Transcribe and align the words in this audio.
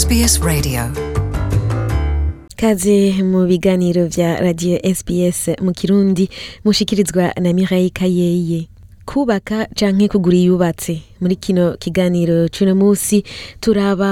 SBS 0.00 0.34
Radio 0.50 0.80
kaze 2.62 2.96
mu 3.30 3.40
biganiro 3.52 4.02
bya 4.14 4.30
radio 4.46 4.74
sbs 4.96 5.40
mu 5.64 5.72
kirundi 5.78 6.24
mushikirizwa 6.66 7.24
na 7.42 7.50
mirayi 7.58 7.90
kayeye 7.98 8.60
kubaka 9.10 9.58
canke 9.78 10.06
kugura 10.12 10.36
iyubatse 10.42 10.92
muri 11.20 11.34
kino 11.44 11.64
kiganiro 11.82 12.38
cuno 12.54 12.72
munsi 12.80 13.16
turaba 13.62 14.10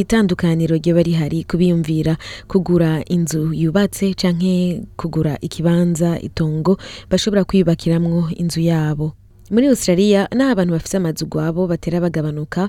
itandukaniro 0.00 0.74
ryoba 0.80 1.02
rihari 1.08 1.40
kubiyumvira 1.50 2.14
kugura 2.50 2.90
inzu 3.14 3.40
yubatse 3.62 4.06
canke 4.20 4.54
kugura 5.00 5.32
ikibanza 5.46 6.10
itongo 6.28 6.72
bashobora 7.10 7.42
kwiyubakiramo 7.48 8.14
inzu 8.42 8.60
yabo 8.70 9.08
muri 9.52 9.66
australia 9.68 10.28
n'aho 10.36 10.50
abantu 10.52 10.72
bafise 10.76 10.96
amazu 10.96 11.26
gwabo 11.32 11.60
batera 11.70 11.98
bagabanuka 12.04 12.62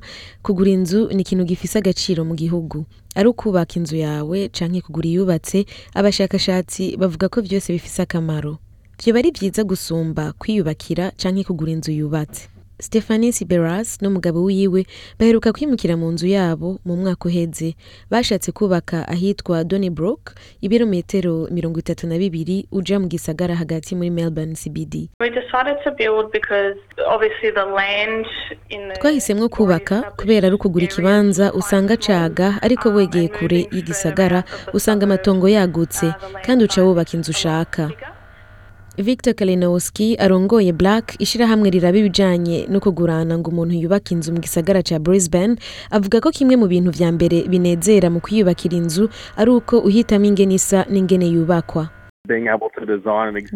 kugura 0.43 0.69
inzu 0.77 1.01
ni 1.13 1.21
ikintu 1.23 1.43
gifise 1.49 1.75
agaciro 1.79 2.21
mu 2.29 2.35
gihugu 2.41 2.77
ari 3.17 3.27
ukubaka 3.31 3.73
inzu 3.79 3.95
yawe 4.05 4.37
canke 4.55 4.79
kugura 4.85 5.07
iyubatse 5.11 5.59
abashakashatsi 5.99 6.83
bavuga 7.01 7.25
ko 7.33 7.37
byose 7.45 7.67
bifise 7.75 7.99
akamaro 8.05 8.53
vyoba 8.99 9.17
ari 9.21 9.29
byiza 9.35 9.61
gusumba 9.69 10.23
kwiyubakira 10.39 11.05
canke 11.19 11.41
kugura 11.47 11.71
inzu 11.75 11.91
yubatse 11.99 12.41
Stephanie 12.81 13.31
Siberas 13.35 13.99
n'umugabo 14.01 14.39
wiwe 14.47 14.81
baheruka 15.19 15.53
kwimukira 15.53 15.93
mu 16.01 16.07
nzu 16.13 16.27
yabo 16.35 16.69
mu 16.87 16.93
mwaka 16.95 17.27
uheze 17.29 17.75
bashatse 18.11 18.49
kubaka 18.51 19.07
ahitwa 19.13 19.63
Donnybrook 19.69 20.23
ibirometero 20.65 21.35
mirongo 21.51 21.77
itatu 21.83 22.07
na 22.07 22.15
bibiri 22.15 22.65
ujya 22.71 22.97
mu 23.03 23.07
gisagara 23.11 23.55
hagati 23.55 23.95
muri 23.95 24.09
Melbourne 24.09 24.55
CBD 24.55 25.11
Twahisemo 28.99 29.49
kubaka 29.49 29.95
kubera 30.17 30.47
ari 30.47 30.55
ukugura 30.55 30.85
ikibanza 30.85 31.53
usanga 31.53 31.97
caga 31.99 32.47
ariko 32.63 32.87
wegeye 32.95 33.27
kure 33.27 33.59
y'igisagara 33.75 34.43
usanga 34.73 35.03
amatongo 35.03 35.45
yagutse 35.51 36.05
kandi 36.45 36.61
uca 36.65 36.79
wubaka 36.87 37.11
inzu 37.17 37.31
ushaka 37.35 37.91
Victor 38.99 39.33
Kalinowski 39.33 40.15
arongoye 40.19 40.73
Black 40.73 41.13
ishyirahamwe 41.23 41.67
riraba 41.73 41.97
ibijyanye 42.01 42.57
no 42.71 42.79
kugurana 42.83 43.33
ngo 43.39 43.47
umuntu 43.53 43.73
yubaka 43.81 44.07
inzu 44.15 44.29
mu 44.35 44.39
gisagara 44.43 44.81
ca 44.87 44.99
Brisbane 44.99 45.55
avuga 45.97 46.19
ko 46.23 46.29
kimwe 46.35 46.55
mu 46.61 46.67
bintu 46.67 46.89
bya 46.97 47.09
mbere 47.15 47.37
binezera 47.51 48.07
mu 48.13 48.19
kwiyubakira 48.23 48.75
inzu 48.81 49.03
ari 49.39 49.51
uko 49.57 49.75
uhitamo 49.87 50.25
ingene 50.29 50.53
isa 50.59 50.79
n'ingene 50.91 51.25
yubakwa 51.35 51.83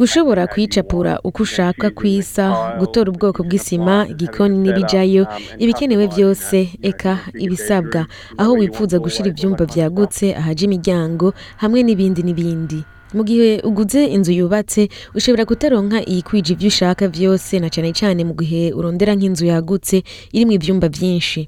gushobora 0.02 0.44
kwicapura 0.52 1.14
uko 1.28 1.40
ushaka 1.48 1.86
kwisa 2.00 2.44
gutora 2.80 3.08
ubwoko 3.12 3.40
bw'isima 3.46 3.96
igikoni 4.14 4.56
n'ibijayo 4.64 5.24
um, 5.28 5.32
ibikenewe 5.64 6.06
byose 6.14 6.56
eka 6.90 7.14
ibisabwa 7.46 8.02
aho 8.42 8.52
wifuza 8.62 8.96
gushyira 9.04 9.28
ibyumba 9.32 9.64
byagutse 9.72 10.26
ahaja 10.40 10.64
imiryango 10.68 11.26
hamwe 11.62 11.80
n'ibindi 11.86 12.22
n'ibindi 12.24 12.80
Mu 13.16 13.22
gihe 13.30 13.50
uguze 13.70 14.02
inzu 14.16 14.32
yubatse 14.40 14.82
ushobora 15.18 15.46
kutaronka 15.50 15.98
iyikwije 16.12 16.50
ivyo 16.56 16.68
ushaka 16.74 17.04
vyose 17.16 17.52
na 17.62 17.70
cane 17.74 17.92
cyane 18.00 18.22
mu 18.28 18.34
gihe 18.40 18.62
urondera 18.78 19.12
nk'inzu 19.18 19.46
yagutse 19.54 19.96
irimwo 20.36 20.54
ibyumba 20.58 20.88
byinshi 20.96 21.40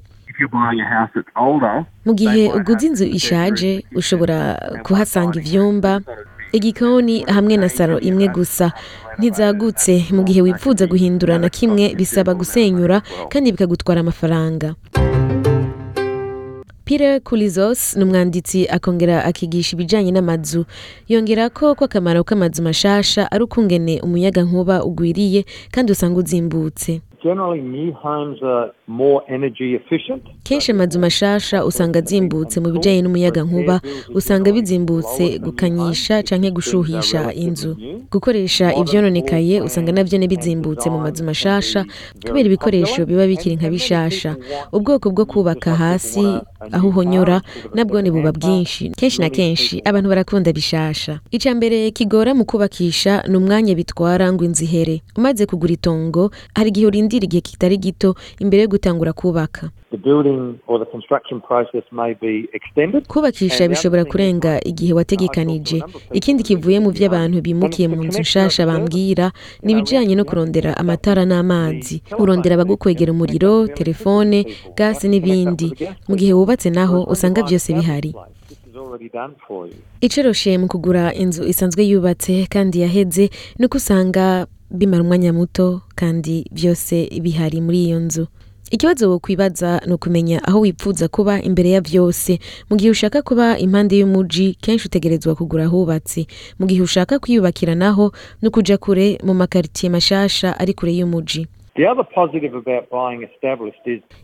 Mu 2.06 2.12
gihe 2.20 2.42
uguze 2.58 2.84
inzu 2.90 3.04
ishaje 3.18 3.70
ushobora 4.00 4.36
kuhasanga 4.86 5.34
ivyumba, 5.40 5.92
igikoni 6.56 7.14
hamwe 7.34 7.54
na 7.56 7.68
saro 7.76 7.96
imwe 8.08 8.26
gusa 8.36 8.66
ntizagutse. 9.18 9.92
Mu 10.16 10.22
gihe 10.28 10.40
wifuza 10.46 10.84
guhindura 10.92 11.34
na 11.42 11.48
kimwe 11.56 11.84
bisaba 11.98 12.30
gusenyura 12.40 12.96
kandi 13.32 13.48
bikagutwara 13.54 13.98
amafaranga. 14.04 14.66
Pire 16.88 17.20
Kulizos 17.20 17.96
ni 17.96 18.04
umwanditsi 18.04 18.58
akongera 18.76 19.16
akigisha 19.28 19.70
ibijyanye 19.76 20.10
n'amazu 20.12 20.60
yongera 21.12 21.44
ko 21.56 21.66
ko 21.78 21.82
akamaro 21.88 22.20
k'amazu 22.28 22.60
mashasha 22.68 23.22
ari 23.32 23.42
ukungene 23.46 23.94
umuyaga 24.06 24.40
nkuba 24.46 24.74
ugwiriye 24.88 25.40
kandi 25.74 25.88
usanga 25.90 26.16
uzimbutse 26.22 26.90
kenshi 30.48 30.72
amazu 30.72 30.98
mashasha 31.04 31.58
usanga 31.68 31.98
azimbutse 32.02 32.56
mu 32.62 32.68
bijyanye 32.74 33.00
n'umuyaga 33.04 33.40
nkuba 33.48 33.76
usanga 34.18 34.48
bizimbutse 34.56 35.24
gukanyisha 35.44 36.14
cyangwa 36.28 36.50
gushuhisha 36.56 37.20
inzu 37.44 37.70
gukoresha 38.12 38.66
ibyononekaye 38.80 39.56
usanga 39.66 39.90
nabyo 39.96 40.16
bizimbutse 40.32 40.86
mu 40.92 40.98
mazu 41.04 41.22
mashasha 41.28 41.80
kubera 42.26 42.46
ibikoresho 42.50 43.00
biba 43.08 43.24
bikiri 43.26 43.54
nka 43.58 43.68
bishasha 43.74 44.30
ubwoko 44.76 45.06
bwo 45.14 45.24
kubaka 45.26 45.70
hasi 45.82 46.22
aho 46.74 46.84
uhonyora 46.88 47.40
nabwo 47.74 47.98
ni 48.02 48.10
buba 48.14 48.30
bwinshi 48.32 48.90
kenshi 48.98 49.20
na 49.20 49.28
kenshi 49.30 49.82
abantu 49.88 50.08
barakunda 50.12 50.50
bishasha 50.52 51.18
icya 51.34 51.52
mbere 51.58 51.90
kigora 51.90 52.30
mu 52.38 52.44
kubakisha 52.46 53.12
ni 53.28 53.34
umwanya 53.40 53.74
bitwara 53.74 54.32
ngo 54.32 54.44
inzu 54.46 54.64
ihere 54.64 55.02
umaze 55.18 55.46
kugura 55.50 55.72
itongo 55.76 56.30
hari 56.56 56.68
igihe 56.70 56.86
urindira 56.86 57.24
igihe 57.26 57.40
kitari 57.48 57.76
gito 57.84 58.10
imbere 58.44 58.60
yo 58.62 58.68
gutangura 58.74 59.12
kubaka 59.12 59.70
kubakisha 63.08 63.68
bishobora 63.68 64.04
kurenga 64.04 64.60
igihe 64.64 64.92
wategekanije 64.92 65.80
ikindi 66.18 66.42
kivuye 66.46 66.78
mu 66.84 66.90
by’abantu 66.96 67.36
bimukiye 67.46 67.86
mu 67.92 67.98
nzu 68.06 68.20
nshasha 68.24 68.62
bambwira 68.70 69.26
ni 69.64 69.70
ibijyanye 69.72 70.14
no 70.18 70.24
kurondera 70.28 70.70
amatara 70.82 71.22
n'amazi 71.30 71.94
kurondera 72.18 72.54
abagukwegera 72.56 73.10
umuriro 73.14 73.52
telefone 73.78 74.36
gasi 74.78 75.06
n'ibindi 75.10 75.68
mu 76.08 76.14
gihe 76.20 76.32
wubatse 76.38 76.68
naho 76.76 76.98
usanga 77.14 77.40
byose 77.46 77.68
bihari 77.78 78.10
icoroshe 80.06 80.50
mu 80.60 80.66
kugura 80.72 81.04
inzu 81.22 81.42
isanzwe 81.52 81.82
yubatse 81.90 82.32
kandi 82.54 82.76
yaheze 82.84 83.24
ni 83.58 83.64
uko 83.66 83.74
usanga 83.80 84.24
bimara 84.78 85.02
umwanya 85.04 85.30
muto 85.38 85.66
kandi 86.00 86.34
byose 86.56 86.94
bihari 87.24 87.58
muri 87.66 87.78
iyo 87.86 87.98
nzu 88.06 88.24
ikibazo 88.70 89.10
wokwibaza 89.10 89.80
ni 89.86 89.92
ukumenya 89.94 90.42
aho 90.44 90.60
wifuza 90.60 91.08
kuba 91.08 91.42
imbere 91.42 91.70
ya 91.70 91.80
byose 91.80 92.38
mu 92.70 92.76
gihe 92.76 92.90
ushaka 92.90 93.22
kuba 93.22 93.58
impande 93.58 93.98
y'umuji 94.00 94.54
kenshi 94.62 94.86
utegerezwa 94.86 95.34
kugura 95.34 95.64
ahubatse 95.64 96.26
mu 96.58 96.66
gihe 96.66 96.82
ushaka 96.82 97.18
kwiyubakira 97.18 97.74
naho 97.74 98.12
no 98.42 98.50
kujya 98.50 98.78
kure 98.78 99.18
mu 99.26 99.34
makaritsiye 99.34 99.90
mashasha 99.90 100.58
ari 100.58 100.74
kure 100.74 100.92
y'umuji 100.98 101.46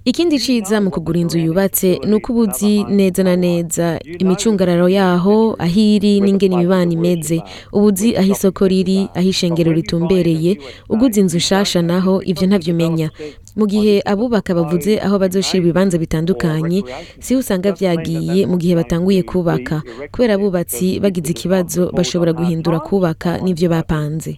ikindi 0.08 0.36
cyiza 0.40 0.80
mu 0.80 0.88
kugura 0.90 1.18
inzu 1.20 1.38
yubatse 1.38 1.98
ni 2.08 2.14
uko 2.14 2.32
ubuzi 2.32 2.84
neza 2.84 3.20
na 3.24 3.36
neza 3.36 3.98
imicungararo 4.24 4.88
yaho 4.88 5.52
aho 5.60 5.70
iri 5.76 6.20
n'ingeni 6.24 6.54
imibana 6.56 6.92
imeze 6.96 7.42
uba 7.72 7.92
aho 8.18 8.28
isoko 8.32 8.64
riri 8.68 9.04
aho 9.14 9.28
ishengero 9.28 9.68
ritumbereye 9.72 10.56
uguze 10.88 11.20
inzu 11.20 11.36
nshasha 11.36 11.82
naho 11.82 12.22
ibyo 12.24 12.46
ntabyo 12.46 12.72
umenya 12.74 13.10
mu 13.58 13.64
gihe 13.72 13.94
abubaka 14.12 14.50
bavuze 14.58 14.92
aho 15.06 15.16
bazoshira 15.22 15.58
ibibanza 15.62 15.96
bitandukanye 16.04 16.78
si 17.24 17.32
usanga 17.40 17.68
byagiye 17.76 18.38
mu 18.50 18.56
gihe 18.62 18.74
batanguye 18.80 19.20
kubaka 19.30 19.76
kubera 20.12 20.32
abubatsi 20.36 20.86
bagize 21.02 21.28
ikibazo 21.34 21.80
bashobora 21.96 22.32
guhindura 22.38 22.78
kubaka 22.88 23.28
n’ibyo 23.44 23.66
bapanze 23.74 24.30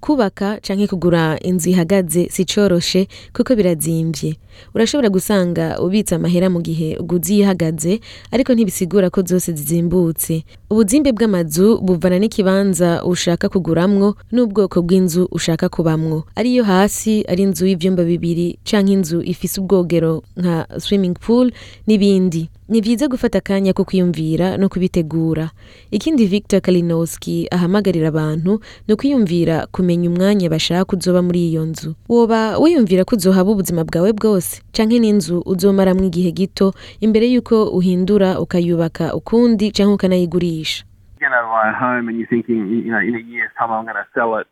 kubaka 0.00 0.58
canke 0.60 0.86
kugura 0.86 1.38
inzu 1.44 1.70
ihagaze 1.70 2.28
si 2.32 2.44
coroshe 2.48 3.04
kuko 3.36 3.52
birazimvye 3.54 4.34
urashobora 4.74 5.08
gusanga 5.12 5.64
ubitsa 5.78 6.16
amahera 6.16 6.48
mu 6.50 6.60
gihe 6.64 6.96
uguze 7.00 7.34
ihagaze 7.44 8.00
ariko 8.32 8.50
ntibisigura 8.56 9.10
ko 9.12 9.20
zose 9.28 9.52
zizimbutse 9.52 10.42
ubuzimbe 10.72 11.12
bw'amazu 11.14 11.78
buvana 11.84 12.16
n'ikibanza 12.18 13.04
ushaka 13.06 13.46
kuguramwo 13.52 14.16
n'ubwoko 14.34 14.76
bw'inzu 14.84 15.28
ushaka 15.30 15.68
kubamwo 15.68 16.24
ariyo 16.34 16.62
hasi 16.66 17.22
ari 17.30 17.42
inzu 17.46 17.64
y'ivyumba 17.70 18.02
bibiri 18.10 18.58
canke 18.68 18.92
inzu 18.96 19.18
ifise 19.32 19.54
ubwogero 19.62 20.12
nka 20.40 20.80
swimming 20.82 21.14
pool 21.24 21.46
n'ibindi 21.86 22.42
ni 22.70 22.78
vyiza 22.80 23.10
gufata 23.12 23.38
akanya 23.42 23.72
ko 23.74 23.82
kwiyumvira 23.84 24.56
no 24.58 24.66
kubitegura 24.72 25.50
ikindi 25.90 26.22
Victor 26.26 26.60
Kalinowski 26.64 27.36
ahamagarira 27.50 28.08
abantu 28.10 28.62
ni 28.86 28.90
ukwiyumvira 28.94 29.66
kumenya 29.90 30.08
umwanya 30.14 30.46
bashaka 30.54 30.84
kuzoba 30.90 31.18
muri 31.26 31.40
iyo 31.50 31.62
nzu 31.70 31.90
woba 32.12 32.40
wiyumvira 32.62 33.02
ko 33.08 33.12
uzohaba 33.18 33.48
ubuzima 33.54 33.82
bwawe 33.88 34.10
bwose 34.18 34.52
canke 34.74 34.96
n'inzu 35.02 35.36
uzomaramwo 35.52 36.04
igihe 36.10 36.30
gito 36.38 36.66
imbere 37.04 37.24
yuko 37.34 37.56
uhindura 37.78 38.28
ukayubaka 38.44 39.04
ukundi 39.20 39.64
canke 39.76 39.94
ukanayigurisha 39.98 40.78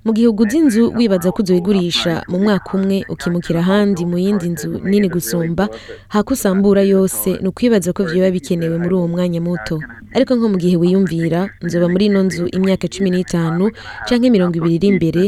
mu 0.07 0.13
gihe 0.17 0.27
ugura 0.29 0.53
inzu 0.61 0.83
wibaza 0.99 1.29
ko 1.35 1.39
uzoyigurisha 1.43 2.13
mu 2.31 2.37
mwaka 2.45 2.69
umwe 2.77 2.97
ukimukira 3.15 3.59
ahandi 3.65 4.03
mu 4.11 4.17
yindi 4.25 4.47
nzu 4.53 4.69
nini 4.91 5.09
gusumba 5.15 5.65
hako 6.15 6.33
yose 6.95 7.29
ni 7.43 7.49
ukwibaza 7.51 7.89
ko 7.97 8.01
vyoba 8.09 8.29
bikenewe 8.37 8.77
muri 8.83 8.95
uwo 8.99 9.09
mwanya 9.13 9.41
muto 9.49 9.77
ariko 10.17 10.33
nko 10.37 10.47
mu 10.53 10.57
gihe 10.63 10.77
wiyumvira 10.81 11.41
nzoba 11.65 11.87
muri 11.93 12.05
ino 12.11 12.21
nzu 12.29 12.45
imyaka 12.57 12.85
cumi 12.93 13.09
n'itanu 13.15 13.65
canke 14.07 14.29
mirongo 14.35 14.55
ibiri 14.61 14.75
iri 14.79 14.89
imbere 14.93 15.25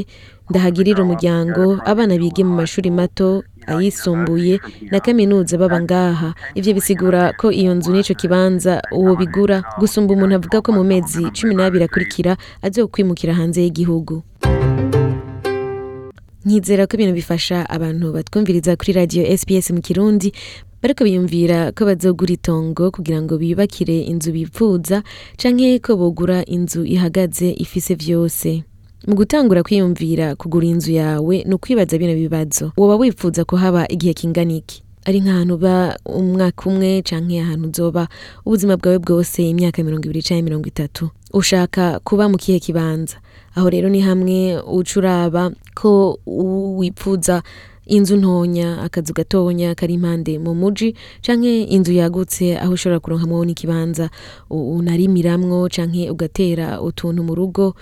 ndahagirira 0.50 1.00
umuryango 1.06 1.62
abana 1.92 2.12
bige 2.20 2.42
mu 2.48 2.54
mashuri 2.60 2.88
mato 2.98 3.30
ayisumbuye 3.66 4.60
na 4.92 5.00
kaminuza 5.00 5.58
baba 5.60 5.80
ngaha 5.84 6.30
ibyo 6.56 6.72
bisigura 6.78 7.32
ko 7.36 7.52
iyo 7.52 7.72
nzu 7.76 7.90
n'icyo 7.92 8.14
kibanza 8.16 8.80
uwo 8.96 9.12
bigura 9.20 9.60
gusumba 9.78 10.14
umuntu 10.16 10.34
avuga 10.40 10.58
ko 10.64 10.70
mu 10.76 10.84
mezi 10.86 11.20
cumi 11.36 11.52
n'abiri 11.54 11.84
akurikira 11.84 12.32
agiye 12.64 12.86
kwimukira 12.92 13.34
hanze 13.36 13.60
y'igihugu 13.64 14.22
nkizera 16.44 16.86
ko 16.88 16.92
ibintu 16.96 17.14
bifasha 17.20 17.56
abantu 17.74 18.06
batwumviriza 18.16 18.76
kuri 18.80 18.92
radiyo 18.96 19.22
SPS 19.40 19.66
mu 19.76 19.80
kirundi 19.84 20.32
bariko 20.82 21.04
biyumvira 21.04 21.58
ko 21.76 21.80
bazogura 21.88 22.32
itongo 22.38 22.84
kugira 22.96 23.18
ngo 23.22 23.32
biyubakire 23.36 23.96
inzu 24.10 24.30
bipfuza 24.32 25.04
canke 25.40 25.76
ko 25.84 25.92
bogura 26.00 26.38
inzu 26.56 26.80
ihagaze 26.96 27.52
ifise 27.64 27.92
vyose 28.00 28.64
mu 29.08 29.14
gutangura 29.16 29.62
kwiyumvira 29.62 30.36
kugura 30.36 30.66
inzu 30.66 30.92
yawe 30.92 31.44
ni 31.48 31.54
ukwibaza 31.54 31.96
bino 31.98 32.12
bibazo 32.14 32.72
woba 32.76 32.96
wifuza 33.00 33.44
ko 33.48 33.56
haba 33.56 33.88
igihe 33.88 34.12
kingana 34.14 34.52
iki 34.52 34.82
ari 35.08 35.20
nk'ahantu 35.24 35.54
uba 35.56 35.96
umwaka 36.04 36.60
umwe 36.68 37.00
cyangwa 37.08 37.40
ahantu 37.42 37.64
uzoba 37.72 38.02
ubuzima 38.44 38.76
bwawe 38.76 38.98
bwose 39.00 39.40
imyaka 39.42 39.80
mirongo 39.82 40.04
ibiri 40.04 40.20
cyangwa 40.28 40.42
mirongo 40.44 40.66
itatu 40.68 41.08
ushaka 41.32 42.00
kuba 42.04 42.28
mu 42.28 42.36
kihe 42.36 42.58
kibanza 42.60 43.16
aho 43.56 43.66
rero 43.72 43.88
ni 43.88 44.00
hamwe 44.04 44.60
uca 44.60 44.94
uraba 45.00 45.48
ko 45.74 46.18
wifuza 46.76 47.40
inzu 47.88 48.16
ntonya 48.20 48.82
akazu 48.84 49.12
gatonya 49.16 49.72
kari 49.74 49.94
impande 49.96 50.36
mu 50.38 50.52
muji 50.54 50.92
canke 51.24 51.62
inzu 51.72 51.92
yagutse 51.96 52.58
aho 52.60 52.72
ushobora 52.76 53.00
kuronkamwo 53.00 53.40
n'ikibanza 53.48 54.10
unarimiramwo 54.52 55.68
canke 55.72 56.10
ugatera 56.12 56.82
utuntu 56.84 57.20
mu 57.26 57.32
rugo 57.40 57.74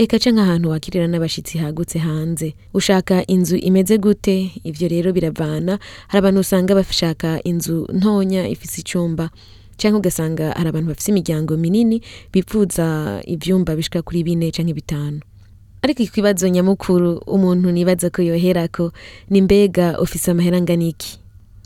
eka 0.00 0.16
canke 0.18 0.40
ahantu 0.40 0.68
wakirira 0.72 1.04
n'abashitsi 1.12 1.58
hagutse 1.60 1.98
hanze 2.00 2.54
ushaka 2.74 3.20
inzu 3.28 3.56
imeze 3.60 3.98
gute 4.00 4.48
ibyo 4.64 4.88
rero 4.88 5.12
biravana 5.12 5.76
hari 6.08 6.18
abantu 6.24 6.40
usanga 6.40 6.72
bashaka 6.74 7.36
inzu 7.44 7.84
ntonya 7.98 8.42
ifise 8.48 8.76
icyumba 8.80 9.24
cyangwa 9.78 9.98
ugasanga 10.00 10.44
hari 10.56 10.68
abantu 10.72 10.88
bafise 10.88 11.08
imiryango 11.12 11.52
minini 11.60 11.96
bipfuza 12.32 12.86
ivyumba 13.34 13.76
bishika 13.76 14.00
kuri 14.02 14.24
bine 14.26 14.48
canke 14.56 14.72
bitanu 14.72 15.20
ariko 15.84 16.00
ikibazo 16.02 16.48
nyamukuru 16.48 17.18
umuntu 17.34 17.66
nibaza 17.70 18.08
ko 18.14 18.22
yoherako 18.24 18.92
ni 19.30 19.40
mbega 19.44 19.86
ufise 20.04 20.30
amaheranganiki 20.32 21.19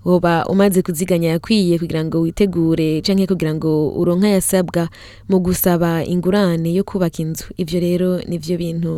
woba 0.05 0.45
umaze 0.47 0.83
kuziganya 0.85 1.29
yakwiye 1.41 1.79
kugira 1.81 2.05
ngo 2.05 2.21
witegure 2.21 3.01
canke 3.01 3.25
kugira 3.27 3.55
ngo 3.57 3.89
uronka 3.97 4.29
yasabwa 4.37 4.89
mu 5.33 5.37
gusaba 5.41 6.05
ingurane 6.05 6.69
yo 6.79 6.85
kubaka 6.85 7.17
inzu 7.25 7.45
ibyo 7.57 7.79
rero 7.81 8.11
nibyo 8.29 8.55
bintu 8.61 8.93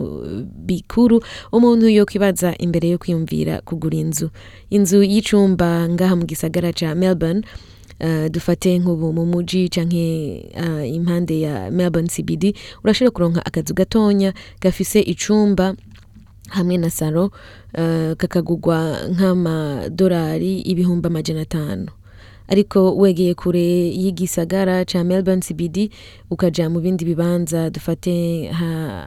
bikuru 0.69 1.23
umuntu 1.55 1.87
yo 1.97 2.03
kwibaza 2.11 2.49
imbere 2.65 2.87
yo 2.93 2.99
kwiyumvira 3.01 3.63
kugura 3.65 3.97
inzu 4.05 4.27
inzu 4.75 4.99
y'icumba 5.13 5.69
ngaha 5.95 6.15
mu 6.19 6.25
gisagara 6.27 6.71
ca 6.79 6.91
Melbourne 6.99 7.43
eh, 8.03 8.27
dufate 8.35 8.75
nk'ubu 8.83 9.15
mu 9.15 9.25
muji 9.31 9.71
canke 9.71 10.05
eh, 10.63 10.83
impande 10.99 11.39
ya 11.47 11.71
Melbourne 11.71 12.11
CBD 12.11 12.43
urashobora 12.83 13.15
kuronka 13.15 13.41
akazu 13.47 13.73
gatonya 13.79 14.31
gafise 14.61 14.99
icumba 15.15 15.75
hamwe 16.49 16.77
na 16.77 16.91
salo 16.91 17.31
eh, 17.75 18.17
kakagurwa 18.17 18.97
nk'amadolari 19.13 20.61
ibihumbi 20.61 21.07
amajana 21.07 21.41
atanu 21.43 21.87
ariko 22.49 22.95
wegeye 22.97 23.35
kure 23.35 23.67
y'igisagara 24.03 24.85
cya 24.85 25.03
Melbourne 25.05 25.43
CBD 25.43 25.91
ukajya 26.31 26.71
mu 26.71 26.79
bindi 26.81 27.03
bibanza 27.05 27.71
dufate 27.71 28.49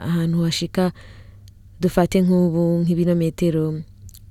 ahantu 0.05 0.43
hashika 0.43 0.91
dufate 1.81 2.19
nk'ubu 2.21 2.83
nk'ibirometero 2.83 3.79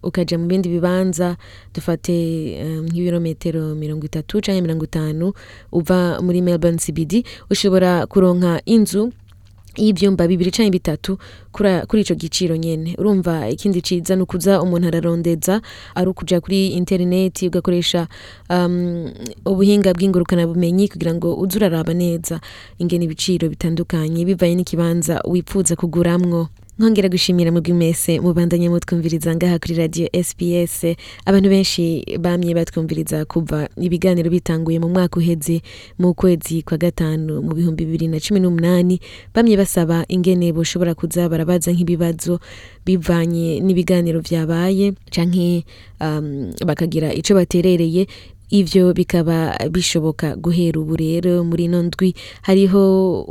ukajya 0.02 0.36
mu 0.38 0.44
bindi 0.46 0.68
bibanza 0.68 1.36
dufate 1.74 2.14
eh, 2.60 2.78
nk'ibirometero 2.84 3.72
mirongo 3.80 4.04
itatu 4.04 4.44
cyangwa 4.44 4.62
mirongo 4.64 4.84
itanu 4.84 5.26
uva 5.72 6.20
muri 6.20 6.44
Melbourne 6.44 6.76
CBD 6.78 7.24
ushobora 7.48 8.04
kuronka 8.06 8.60
inzu 8.68 9.08
y'ibyumba 9.80 10.22
bibiri 10.30 10.50
cyangwa 10.56 10.70
bitatu 10.76 11.12
kuri 11.88 11.98
icyo 12.02 12.14
giciro 12.22 12.54
nyine 12.62 12.90
urumva 13.00 13.34
ikindi 13.54 13.78
cyiza 13.86 14.12
ni 14.16 14.22
ukuza 14.24 14.52
umuntu 14.64 14.86
ararondeza 14.90 15.54
ari 15.98 16.08
ukujya 16.12 16.40
kuri 16.44 16.58
interineti 16.80 17.42
ugakoresha 17.50 18.00
um, 18.54 18.74
ubuhinga 19.50 19.90
bw'ingurukanabumenyi 19.96 20.84
kugira 20.92 21.12
ngo 21.16 21.28
ujye 21.42 21.56
uraraba 21.58 21.92
neza 22.02 22.36
ingene 22.80 23.02
ibiciro 23.06 23.44
bitandukanye 23.52 24.20
bivanye 24.28 24.54
n'ikibanza 24.56 25.14
wifuza 25.32 25.72
kuguramwo 25.80 26.40
nkongera 26.78 27.08
gushimira 27.10 27.50
mubwi 27.50 27.72
mwese 27.74 28.20
mubandanye 28.22 28.70
mutwumviriza 28.70 29.34
ngaha 29.34 29.58
kuri 29.58 29.74
radio 29.74 30.06
SPS 30.26 30.94
abantu 31.26 31.48
benshi 31.50 32.06
bamye 32.22 32.54
batwumviriza 32.54 33.24
kuva 33.26 33.66
ibiganiro 33.86 34.30
bitanguye 34.30 34.78
mu 34.78 34.86
mwaka 34.88 35.18
uhedze 35.18 35.58
mu 35.98 36.14
kwezi 36.14 36.62
kwa 36.62 36.78
gatanu 36.78 37.42
mu 37.42 37.50
bihumbi 37.54 37.82
bibiri 37.84 38.06
na 38.06 38.20
cumi 38.22 38.38
n'umunani 38.40 39.00
bamye 39.34 39.56
basaba 39.58 40.04
ingene 40.06 40.52
boshobora 40.54 40.94
kuza 40.94 41.26
barabaza 41.28 41.74
nk'ibibazo 41.74 42.38
bivanye 42.86 43.58
n'ibiganiro 43.58 44.22
byabaye 44.22 44.94
canke 45.10 45.66
um, 45.98 46.54
bakagira 46.62 47.08
icyo 47.10 47.34
baterereye 47.34 48.06
Ibyo 48.60 48.84
bikaba 48.98 49.38
bishoboka 49.74 50.26
guhera 50.44 50.76
ubu 50.82 50.94
rero 51.04 51.32
muri 51.48 51.62
ino 51.68 51.80
ndwi 51.86 52.08
hariho 52.48 52.80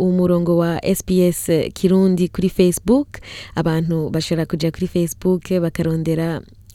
umurongo 0.05 0.51
wa 0.61 0.71
SPS 0.97 1.43
Kirundi 1.77 2.23
kuri 2.33 2.49
Facebook 2.57 3.09
abantu 3.61 3.95
bashobora 4.13 4.45
kujya 4.51 4.69
kuri 4.75 4.87
Facebook 4.93 5.41
bakarondera 5.63 6.27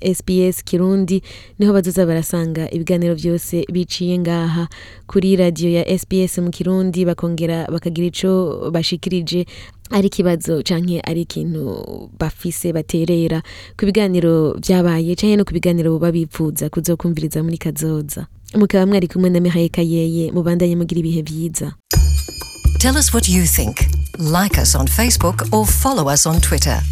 SPS 0.02 0.64
Kirundi 0.64 1.22
niho 1.58 1.72
bazoza 1.72 2.06
barasanga 2.06 2.70
ibiganiro 2.74 3.14
byose 3.14 3.64
biciye 3.72 4.18
ngaha 4.18 4.66
kuri 5.06 5.36
radio 5.36 5.70
ya 5.80 5.84
SPS 5.98 6.38
mu 6.42 6.50
Kirundi 6.50 7.04
bakongera 7.06 7.66
bakagira 7.70 8.06
icyo 8.10 8.32
bashikirije 8.74 9.46
ari 9.92 10.06
ikibazo 10.08 10.62
canke 10.66 11.00
ari 11.04 11.22
ikintu 11.26 11.62
bafise 12.18 12.72
baterera 12.72 13.42
ku 13.78 13.82
biganiro 13.86 14.56
byabaye 14.60 15.14
canke 15.16 15.36
no 15.38 15.44
ku 15.46 15.52
biganiro 15.54 15.88
buba 15.94 16.10
bipfuza 16.12 16.66
kuzokumviriza 16.72 17.42
muri 17.44 17.58
kazoza 17.58 18.26
mukaba 18.58 18.86
mwari 18.86 19.06
kumwe 19.08 19.30
na 19.30 19.40
Mihaye 19.40 19.68
mu 20.28 20.34
mubandanye 20.44 20.76
mugira 20.76 21.00
ibihe 21.00 21.22
byiza. 21.24 21.72
Tell 22.78 22.96
us 22.98 23.14
what 23.14 23.28
you 23.28 23.44
think. 23.44 23.86
Like 24.18 24.58
us 24.58 24.74
on 24.74 24.88
Facebook 24.88 25.46
or 25.52 25.64
follow 25.64 26.08
us 26.08 26.26
on 26.26 26.40
Twitter. 26.40 26.82